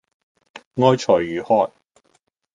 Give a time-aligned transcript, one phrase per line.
[0.77, 1.71] 愛才如渴